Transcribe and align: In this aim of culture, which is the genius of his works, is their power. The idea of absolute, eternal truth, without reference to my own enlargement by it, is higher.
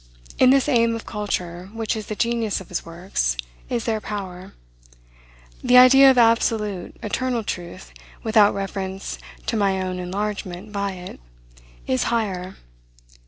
In 0.39 0.49
this 0.49 0.67
aim 0.67 0.95
of 0.95 1.05
culture, 1.05 1.69
which 1.73 1.95
is 1.95 2.07
the 2.07 2.15
genius 2.15 2.59
of 2.59 2.69
his 2.69 2.83
works, 2.83 3.37
is 3.69 3.85
their 3.85 4.01
power. 4.01 4.55
The 5.63 5.77
idea 5.77 6.09
of 6.09 6.17
absolute, 6.17 6.97
eternal 7.03 7.43
truth, 7.43 7.93
without 8.23 8.55
reference 8.55 9.19
to 9.45 9.55
my 9.55 9.79
own 9.79 9.99
enlargement 9.99 10.71
by 10.71 10.93
it, 10.93 11.19
is 11.85 12.05
higher. 12.09 12.55